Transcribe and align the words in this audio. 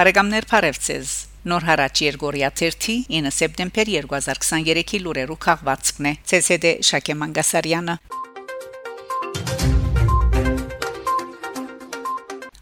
Փարեգամներ 0.00 0.44
Փարևցես 0.48 1.10
Նոր 1.50 1.64
հարաճ 1.68 2.00
Երգորիա 2.06 2.48
3 2.60 2.94
9 3.12 3.32
սեպտեմբեր 3.36 3.90
2023-ի 4.06 5.00
լուրերու 5.04 5.36
քաղվածքն 5.44 6.08
է 6.08 6.12
ՑՍԴ 6.38 6.72
Շակե 6.88 7.16
Մանգասարյանը 7.20 7.98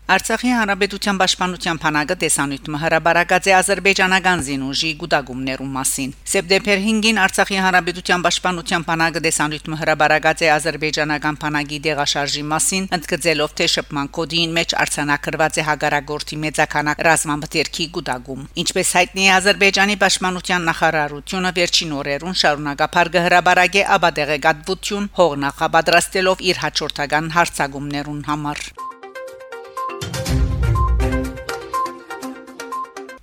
Արցախի 0.08 0.52
հանրապետության 0.56 1.18
պաշտպանության 1.20 1.78
բանակը 1.82 2.14
տեսանյութը 2.20 2.78
հրաբարակած 2.80 3.48
է 3.48 3.52
ազերբայջանական 3.58 4.44
զինուժի 4.46 4.92
գուտագումներու 5.02 5.66
մասին։ 5.74 6.14
Սեպտեմբեր 6.32 6.80
5-ին 6.86 7.20
Արցախի 7.24 7.58
հանրապետության 7.64 8.24
պաշտպանության 8.24 8.86
բանակը 8.88 9.22
տեսանյութը 9.26 9.78
հրաբարակած 9.82 10.44
է 10.48 10.50
ազերբայջանական 10.54 11.38
բանակի 11.44 11.80
դեղաշարժի 11.88 12.44
մասին, 12.54 12.88
ընդգծելով 12.96 13.52
թե 13.60 13.68
շփման 13.76 14.10
կոդին 14.16 14.56
մեջ 14.56 14.74
արցանակրված 14.88 15.60
է 15.60 15.66
հագարագորտի 15.68 16.40
մեծականակ 16.48 17.04
ռազմամթերքի 17.08 17.88
գուտագում։ 18.00 18.48
Ինչպես 18.64 18.96
հայտնի 18.96 19.28
է 19.28 19.30
Ազերբայջանի 19.36 20.00
պաշտպանության 20.08 20.68
նախարարությունը 20.72 21.52
վերջին 21.60 21.96
օրերուն 22.00 22.42
շարունակապար 22.48 23.14
գհրաբարագե 23.18 23.86
աբադեղեկատվություն 24.00 25.12
հողնախաբադրաստելով 25.20 26.44
իր 26.48 26.62
հաջորդական 26.64 27.34
հարցագումներուն 27.36 28.22
համար։ 28.32 28.87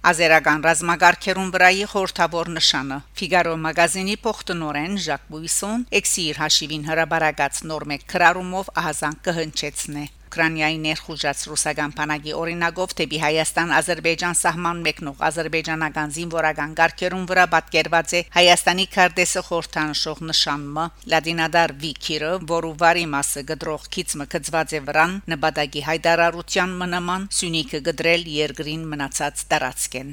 Ազերական 0.06 0.60
ռազմագարքերուն 0.62 1.48
վրայի 1.56 1.86
խորթավոր 1.90 2.50
նշանը. 2.56 2.98
Ֆիգարո 3.18 3.54
մագազինի 3.64 4.18
փոխտնօրեն 4.26 5.00
Ժակ 5.06 5.24
Բուիսոն 5.34 5.86
էքսիր 6.00 6.42
հաշիվին 6.44 6.86
հրաբարակած 6.92 7.64
նոր 7.72 7.88
մեկ 7.94 8.06
քրարումով 8.14 8.70
ահազան 8.84 9.18
կհնչեցնե 9.26 10.06
Ուկրաինայի 10.26 10.78
ներխուժած 10.86 11.42
ռուսական 11.50 11.94
բանակի 11.96 12.34
օրինագով 12.36 12.94
դեպի 13.00 13.20
Հայաստան-Ադրբեջան 13.26 14.38
սահման 14.42 14.82
մեկնող 14.88 15.22
ադրբեջանական 15.30 16.16
զինվորական 16.18 16.76
ղարքերուն 16.80 17.28
վրա 17.32 17.46
պատկերված 17.56 18.16
է 18.20 18.22
Հայաստանի 18.36 18.86
քարտեզը 18.96 19.46
խորթանշող 19.50 20.24
նշանը 20.32 20.86
լադինադար 21.16 21.76
վիկիրը, 21.86 22.32
որը 22.52 22.72
վարի 22.84 23.06
մասը 23.16 23.46
գդրող 23.54 23.90
քիծմը 23.96 24.30
կծված 24.36 24.76
է 24.76 24.82
վրան 24.90 25.20
նպատակի 25.36 25.86
հայտարարության 25.92 26.80
մնաման 26.84 27.30
սյունիքը 27.40 27.84
գդրել 27.90 28.28
երկրին 28.40 28.90
մնացած 28.96 29.46
տարածքեն 29.54 30.12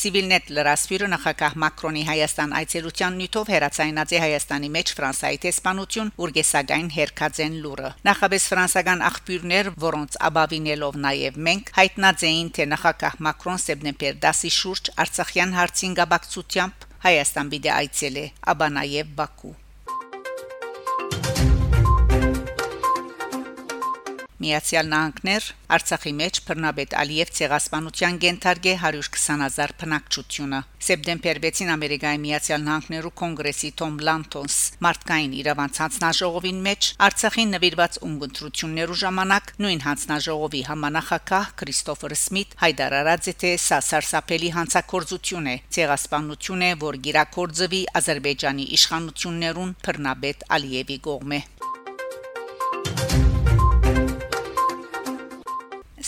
Civilnet 0.00 0.46
լրասփյուրը 0.56 1.08
նախագահ 1.12 1.56
Մակրոնի 1.60 2.02
Հայաստան 2.08 2.54
այցելության 2.56 3.18
նյութով 3.20 3.50
հերացայնած 3.52 4.14
է 4.16 4.20
Հայաստանի 4.22 4.70
մեջ 4.76 4.92
Ֆրանսայի 4.96 5.40
տեսփանություն 5.44 6.12
ուրգեսագայն 6.24 6.88
հերկածեն 6.94 7.60
լուրը։ 7.66 7.92
Նախաբես 8.08 8.48
ֆրանսական 8.54 9.04
աղբյուրներ, 9.10 9.70
որոնց 9.84 10.18
աբավինելով 10.30 11.00
նաև 11.04 11.40
մենք 11.50 11.72
հայտնած 11.76 12.28
էին, 12.32 12.52
թե 12.56 12.70
նախագահ 12.72 13.22
Մակրոն 13.28 13.64
սեպտեմբեր 13.68 14.20
10-ի 14.24 14.52
շուրջ 14.56 14.94
Արցախյան 15.04 15.58
հարցին 15.60 15.98
գաբակցությամբ 16.00 16.92
Հայաստան 17.04 17.50
պիտի 17.56 17.76
այցելե, 17.80 18.30
ապա 18.54 18.76
նաև 18.80 19.18
Բաքու։ 19.20 19.58
Միացյալ 24.40 24.86
Նահանգներ 24.88 25.46
Արցախի 25.76 26.10
մեջ 26.16 26.38
Բռնաբեդ 26.46 26.94
Ալիև 27.00 27.30
ցեղասպանության 27.36 28.14
գենթարգե 28.22 28.72
120000 28.82 29.74
փնակչությունը 29.82 30.60
սեպտեմբեր 30.86 31.40
6-ին 31.44 31.72
Ամերիկայի 31.74 32.20
Միացյալ 32.24 32.64
Նահանգներու 32.64 33.12
կոնգրեսի 33.20 33.70
Թոմ 33.80 33.98
Լանտոնս 34.08 34.56
մարդկային 34.86 35.36
իրավանց 35.40 35.80
հանձնաժողովին 35.84 36.62
մեջ 36.66 36.88
Արցախին 37.10 37.54
նվիրված 37.56 38.00
ունգընտրություններու 38.08 38.98
ժամանակ 39.04 39.52
նույն 39.60 39.84
հանձնաժողովի 39.90 40.62
համանախակահ 40.70 41.52
Քրիստոֆեր 41.60 42.16
Սմիթ 42.24 42.58
հայտարարած 42.64 43.30
է 43.30 43.36
թե 43.44 43.52
սա 43.68 43.80
սարսափելի 43.90 44.54
հանցակործություն 44.56 45.52
է 45.52 45.56
ցեղասպանություն 45.76 46.66
է 46.70 46.74
որ 46.88 47.00
գիրակորձվի 47.10 47.82
Ադրբեջանի 48.00 48.70
իշխանություններուն 48.80 49.76
Բռնաբեդ 49.84 50.48
Ալիևի 50.56 51.02
կողմէ 51.10 51.44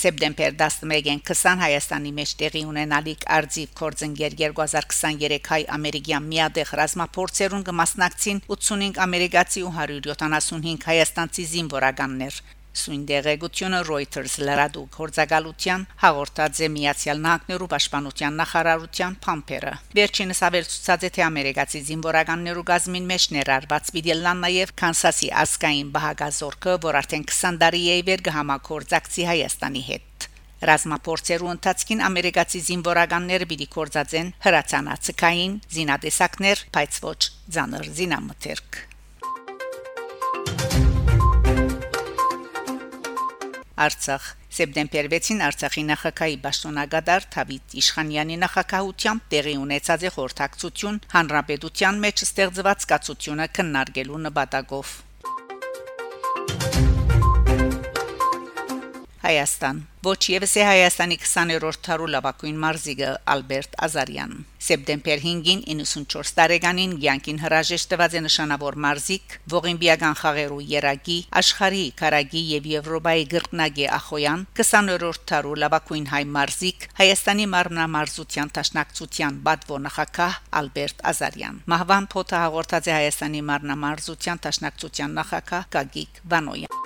Սեպտեմբեր 0.02 0.54
11-ին 0.58 1.20
20 1.28 1.60
Հայաստանի 1.62 2.12
մեջ 2.16 2.30
տեղի 2.40 2.62
ունենալիք 2.70 3.26
արձիվ 3.36 3.74
կորձընկեր 3.80 4.34
2023 4.40 5.50
հայ 5.52 5.60
ամերիկյան 5.76 6.26
միադեղ 6.32 6.72
ռազմապորցերուն 6.80 7.62
կմասնակցին 7.68 8.42
85 8.56 8.98
ամերիկացի 9.06 9.62
ու 9.68 9.76
175 9.76 10.88
հայաստանցի 10.90 11.46
զինվորականներ 11.52 12.42
Սույն 12.72 13.02
դեղեցությունը 13.08 13.78
Reuters 13.84 14.34
լրադու 14.40 14.84
կորցակալության 14.94 15.82
հաղորդած 16.02 16.60
է 16.64 16.68
Միացյալ 16.72 17.18
Նահանգներու 17.26 17.68
պաշտպանության 17.72 18.38
նախարարության 18.40 19.16
փամփերը։ 19.26 19.72
Վերջինս 19.98 20.40
ավերծուցած 20.48 21.04
է 21.08 21.10
թե 21.12 21.24
ամերիկացի 21.26 21.82
զինվորականներու 21.92 22.66
գազմին 22.72 23.08
մեջ 23.12 23.26
ներառված 23.36 23.92
Բիդելլան 23.96 24.42
նաև 24.46 24.74
Կանսասի 24.82 25.28
ասկային 25.42 25.90
բահագազորքը, 25.96 26.76
որ 26.88 27.00
արդեն 27.02 27.26
20 27.32 27.60
տարի 27.62 27.82
է 27.92 27.98
իվեր 28.02 28.24
կհամակորձակցի 28.32 29.28
Հայաստանի 29.32 29.84
հետ։ 29.92 30.28
Ռազմապորցերու 30.62 31.50
ընթացքին 31.52 32.04
ամերիկացի 32.06 32.60
զինվորականները 32.68 33.48
պիտի 33.50 33.68
կորցածեն 33.74 34.30
հրացանացկային 34.46 35.58
զինադեսակներ, 35.76 36.64
բայց 36.78 37.02
ոչ 37.08 37.20
ցաներ 37.58 37.92
զինամթերք։ 37.98 38.82
Արցախ 43.82 44.26
Սեպտեմբեր 44.52 45.06
6-ին 45.12 45.38
Արցախի 45.46 45.82
նախագահի 45.90 46.34
Պաշտոնագետար 46.42 47.26
Թավիթ 47.34 47.76
Իշխանյանի 47.82 48.36
նախագահությամբ 48.42 49.24
տեղի 49.32 49.54
ունեցած 49.62 50.04
է 50.08 50.12
խորհրդակցություն 50.16 51.00
հանրապետության 51.14 52.02
մեջ 52.04 52.26
ստեղծված 52.28 52.86
կացությունը 52.92 53.48
քննարկելու 53.58 54.20
նպատակով 54.28 54.92
Հայաստան 59.22 59.76
Ոչ 60.02 60.18
եւս 60.32 60.52
է 60.58 60.62
Հայաստանի 60.66 61.16
20-րդ 61.22 61.78
թարու 61.86 62.06
լավակույն 62.10 62.56
մարզիկը 62.62 63.10
Ալբերտ 63.34 63.76
Ազարյան 63.86 64.32
Սեպտեմբեր 64.66 65.20
5-ին 65.22 65.60
94 65.68 66.32
տարեկանին 66.38 66.96
Գյանկին 67.04 67.38
հրաժեշտ 67.44 67.90
տված 67.92 68.16
է 68.18 68.22
նշանավոր 68.24 68.78
մարզիկ 68.86 69.36
ողիմբիական 69.54 70.18
խաղերու 70.22 70.58
երագի 70.72 71.18
աշխարհի 71.42 71.86
կարագի 72.02 72.42
եւ 72.50 72.68
Եվրոպայի 72.72 73.24
գրկնագի 73.36 73.88
Ախոյան 74.00 74.44
20-րդ 74.58 75.24
թարու 75.30 75.56
լավակույն 75.62 76.10
հայ 76.18 76.22
մարզիկ 76.42 76.90
Հայաստանի 76.98 77.48
մարմնամարզության 77.54 78.54
տաշնակցության 78.58 79.42
բադվո 79.46 79.82
նախակահ 79.86 80.38
Ալբերտ 80.62 81.08
Ազարյան 81.14 81.66
Մահվան 81.74 82.12
փոթը 82.16 82.40
հաղորդած 82.42 82.90
է 82.90 82.96
Հայաստանի 82.98 83.48
մարմնամարզության 83.52 84.46
տաշնակցության 84.48 85.20
նախակահ 85.22 85.68
Գագիկ 85.78 86.24
Վանոյան 86.34 86.81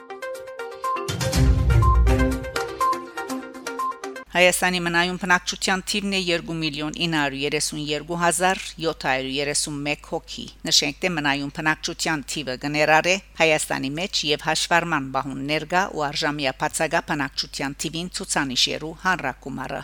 Հայաստանի 4.36 4.80
մնայուն 4.84 5.18
բնակչության 5.22 5.82
թիվն 5.90 6.14
է 6.16 6.18
2 6.30 6.54
միլիոն 6.58 6.96
932731 7.04 10.04
հոգի։ 10.10 10.44
Նշենք 10.68 11.00
թե 11.04 11.10
մնայուն 11.14 11.54
բնակչության 11.56 12.26
թիվը 12.34 12.58
գներար 12.66 13.10
է 13.14 13.16
Հայաստանի 13.40 13.90
մեջ 14.02 14.22
եւ 14.34 14.46
հաշվառման 14.50 15.10
բահուն 15.16 15.42
ներգա 15.54 15.82
ու 15.96 16.06
արժամիա 16.12 16.56
բացագա 16.60 17.00
բնակչության 17.16 17.80
թիվին 17.80 18.14
ցուցանիշերու 18.20 18.96
հանրակումարը։ 19.06 19.80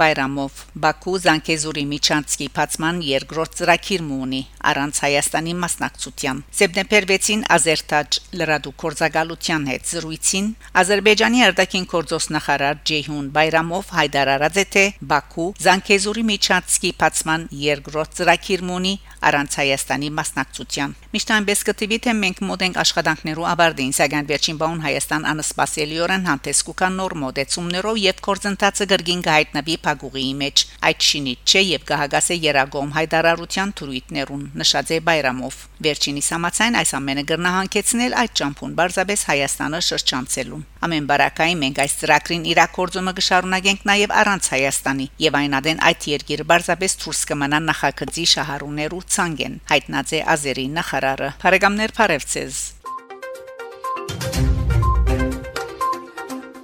Բայրամով 0.00 0.62
Բաքու 0.84 1.14
Զանկեզուրի 1.24 1.84
Միչանցկի 1.92 2.48
փացման 2.58 3.00
երկրորդ 3.08 3.56
ծրագիրը 3.58 4.18
ունի 4.28 4.40
առանց 4.70 5.00
Հայաստանի 5.04 5.54
մասնակցության։ 5.62 6.42
Սեպտեմբեր 6.58 7.06
6-ին 7.10 7.44
Ազերտաջ 7.58 8.18
լրադու 8.38 8.74
կորզագալության 8.82 9.68
հետ 9.72 9.90
զրույցին 9.92 10.48
Ադրբեջանի 10.82 11.44
արտաքին 11.48 11.88
գործոս 11.92 12.30
նախարար 12.36 12.80
Ջեյհուն 12.88 13.28
Բայրամով 13.38 13.92
հայտարարած 13.98 14.58
է 14.62 14.66
թե 14.74 14.84
Բաքու 15.12 15.48
Զանկեզուրի 15.68 16.24
Միչանցկի 16.32 16.92
փացման 17.02 17.48
երկրորդ 17.68 18.18
ծրագիրը 18.18 18.72
ունի 18.78 18.94
առանց 19.28 19.56
Հայաստանի 19.58 20.08
մասնակցության։ 20.14 20.92
Միշտ 21.14 21.30
այնպես 21.34 21.62
կտվի 21.68 21.98
թե 22.04 22.12
մենք 22.18 22.40
մոտ 22.48 22.64
ենք 22.66 22.78
աշխատանքներու 22.82 23.46
ավարտին, 23.52 23.94
սակայն 23.98 24.28
վերջին 24.28 24.58
բան 24.62 24.82
Հայաստան 24.84 25.26
անսպասելիորեն 25.32 26.28
հանդես 26.28 26.60
կուքան 26.68 26.98
նոր 26.98 27.14
մոդեցումներով 27.22 28.00
եւ 28.04 28.22
կորձընթացը 28.28 28.88
գրգին 28.92 29.24
կհայտնվի 29.26 29.76
փագուղիի 29.88 30.32
մեջ։ 30.44 30.64
Այդ 30.88 31.06
շինիչ 31.08 31.38
չէ 31.48 31.62
եւ 31.68 31.84
կհագասե 31.88 32.36
երագոմ 32.44 32.90
հայդարարության 32.98 33.72
թրույթներուն 33.78 34.44
նշած 34.60 34.92
է 34.92 34.98
Բայրամով 35.08 35.56
վերջինիս 35.88 36.28
համացայն 36.34 36.78
այս 36.78 36.92
ամենը 36.98 37.24
գրնահանքեցնել 37.28 38.16
այդ 38.22 38.32
ճամփուն 38.38 38.74
բարձաբես 38.78 39.22
Հայաստանը 39.28 39.80
շրջանցելու 39.88 40.60
ամեն 40.88 41.08
բարակային 41.08 41.62
մենք 41.62 41.80
այս 41.84 41.94
ծրագրին 42.02 42.48
իրակորձումը 42.52 43.14
կշարունակենք 43.18 43.86
նաև 43.90 44.14
առանց 44.22 44.50
Հայաստանի 44.54 45.06
եւ 45.26 45.38
այնադեն 45.42 45.82
այդ 45.88 46.08
երկիրը 46.12 46.48
բարձաբես 46.52 46.98
դուրս 47.02 47.22
կմնա 47.32 47.60
նախագծի 47.68 48.26
շահառուներու 48.34 49.04
ցանգեն 49.18 49.60
հայտնած 49.72 50.16
է 50.18 50.24
ազերի 50.38 50.66
նախարարը 50.78 51.30
Փարեգամներ 51.42 51.96
Փարևցես 51.98 52.64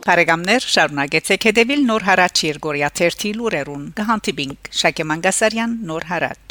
Փարեգամներ 0.05 0.65
շարունակեցեք 0.69 1.45
հետևել 1.49 1.85
նոր 1.89 2.03
հարաճ 2.05 2.41
Երգորիա 2.45 2.91
1 3.07 3.25
լուրերուն։ 3.39 3.87
Կհանդիպինք 4.01 4.69
Շակե 4.81 5.07
Մանգասարյան 5.11 5.77
նոր 5.89 6.05
հարաճ 6.11 6.44